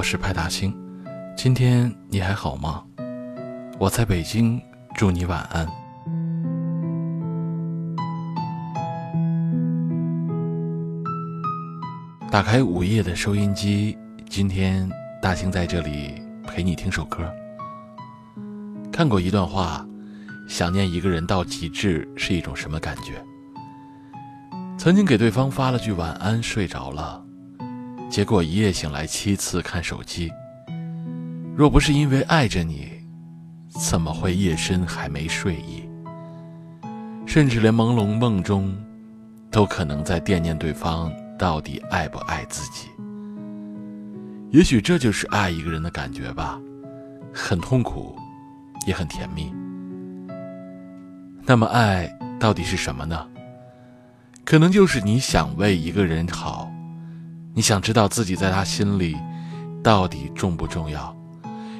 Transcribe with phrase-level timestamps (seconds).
[0.00, 0.74] 我是派大星，
[1.36, 2.82] 今天你还好吗？
[3.78, 4.58] 我在北京，
[4.94, 5.68] 祝你晚安。
[12.30, 14.88] 打开午夜的收音机，今天
[15.20, 16.14] 大星在这里
[16.46, 17.30] 陪你听首歌。
[18.90, 19.86] 看过一段话，
[20.48, 23.22] 想念一个人到极致是一种什么感觉？
[24.78, 27.22] 曾经给对方发了句晚安，睡着了，
[28.10, 30.32] 结果一夜醒来七次看手机。
[31.56, 32.90] 若不是因为爱着你，
[33.68, 35.88] 怎么会夜深还没睡意？
[37.24, 38.76] 甚至连朦胧梦中，
[39.48, 42.88] 都可能在惦念对方到底爱不爱自己。
[44.50, 46.60] 也许这就是爱一个人的感觉吧，
[47.32, 48.16] 很痛苦，
[48.88, 49.54] 也很甜蜜。
[51.44, 53.24] 那么爱到底是什么呢？
[54.44, 56.69] 可能就是你想为一个人好，
[57.52, 59.16] 你想知道自己在他心里
[59.82, 61.14] 到底重不重要，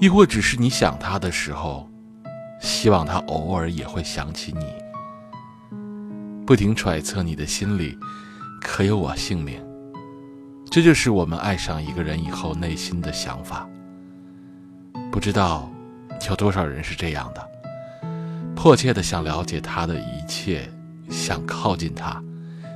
[0.00, 1.88] 亦或只是你想他的时候，
[2.60, 4.66] 希望他偶尔也会想起你，
[6.44, 7.96] 不停揣测你的心里
[8.60, 9.62] 可有我姓名。
[10.70, 13.68] 这就是我们爱上一个人以后内心的想法。
[15.10, 15.70] 不知道
[16.28, 17.48] 有多少人是这样的，
[18.56, 20.68] 迫切的想了解他的一切，
[21.08, 22.22] 想靠近他。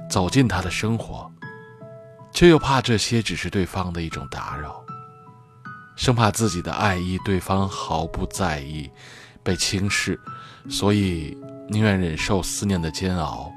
[0.09, 1.29] 走进他的生活，
[2.37, 4.85] 却又怕这些只是对方的一种打扰，
[5.97, 8.91] 生怕自己的爱意对方毫不在意，
[9.43, 10.21] 被轻视，
[10.69, 11.35] 所以
[11.67, 13.51] 宁愿忍受思念的煎熬，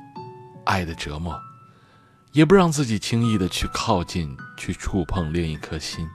[0.63, 1.38] 爱的折磨，
[2.31, 6.07] 也不让自己轻易的去靠近，去触碰另一颗心。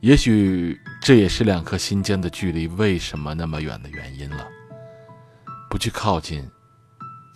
[0.00, 4.48] 也许这也是两颗心间的距离为什么那么远的原因了。
[5.68, 6.50] 不去靠近。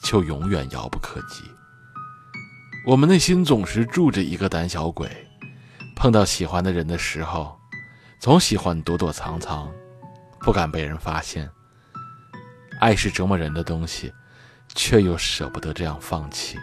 [0.00, 1.42] 就永远遥不可及。
[2.88, 5.06] 我们内心总是住着一个胆小鬼，
[5.94, 7.54] 碰到喜欢的人的时候，
[8.18, 9.70] 总喜欢躲躲藏藏，
[10.40, 11.46] 不敢被人发现。
[12.80, 14.10] 爱是折磨人的东西，
[14.74, 16.56] 却又舍不得这样放弃。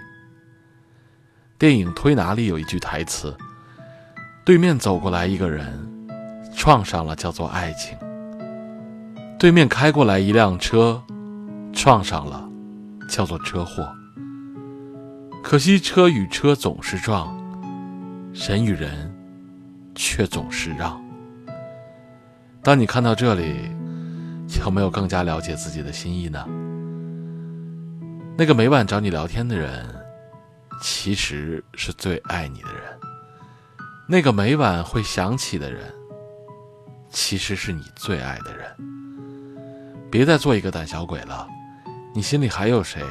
[1.59, 3.37] 电影《推拿》里有一句台词
[4.43, 5.87] ：“对面走过来一个人，
[6.57, 7.95] 撞上了叫做爱情；
[9.37, 11.03] 对面开过来一辆车，
[11.71, 12.49] 撞上了。”
[13.07, 13.87] 叫做车祸。
[15.45, 17.37] 可惜车与车总是撞，
[18.33, 19.15] 人与人
[19.93, 20.99] 却总是让。
[22.63, 23.69] 当你看到这里，
[24.63, 26.43] 有没有更加了解自己的心意呢？
[28.35, 29.85] 那个每晚找你聊天的人，
[30.81, 32.99] 其实是最爱你的人；
[34.09, 35.93] 那个每晚会想起的人，
[37.11, 38.67] 其实是你最爱的人。
[40.09, 41.47] 别再做一个胆小鬼了。
[42.15, 43.03] 你心里还有谁，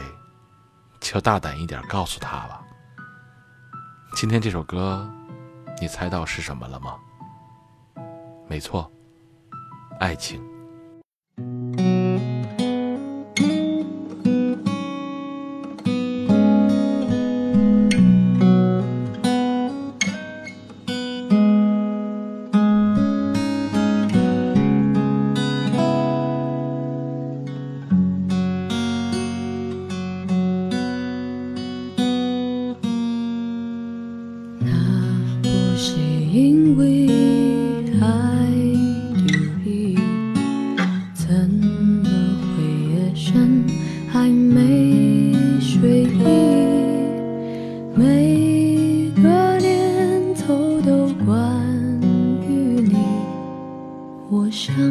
[1.04, 2.62] 就大胆一点告诉他吧。
[4.16, 5.08] 今天这首歌，
[5.78, 6.96] 你猜到是什么了吗？
[8.48, 8.90] 没错，
[10.00, 10.42] 爱情。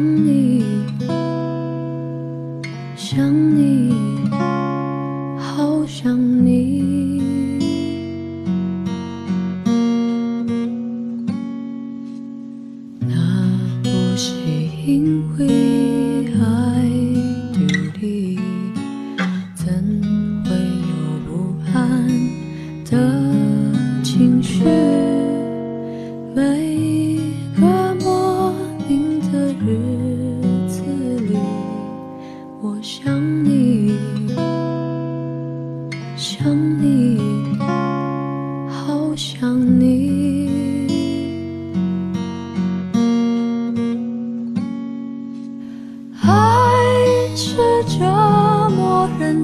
[0.04, 0.62] 想你，
[2.94, 4.23] 想你。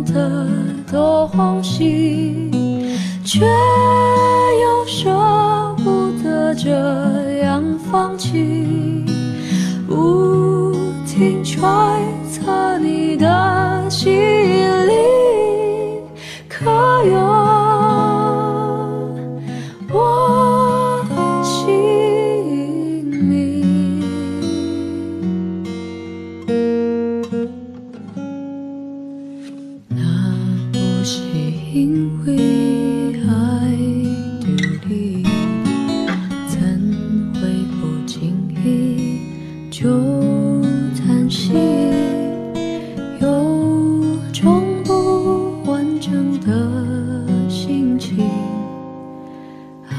[0.05, 0.47] 的
[0.91, 2.51] 东西，
[3.25, 5.11] 却又舍
[5.79, 6.71] 不得这
[7.43, 9.05] 样放弃，
[9.87, 10.75] 不
[11.07, 12.01] 停揣
[12.31, 14.40] 测你的心。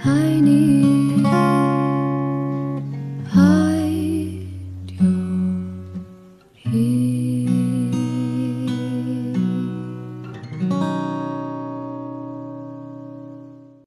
[0.05, 0.92] 爱你。